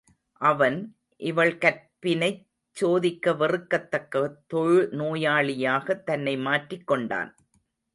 அவன் 0.41 0.77
இவள் 1.21 1.57
கற்பினைச் 1.57 2.41
சோதிக்க 2.77 3.33
வெறுக்கத் 3.33 3.87
தக்க 3.87 4.43
தொழு 4.47 4.89
நோயாளியாகத் 4.91 6.03
தன்னை 6.03 6.37
மாற்றிக் 6.37 6.87
கொண்டான். 6.87 7.35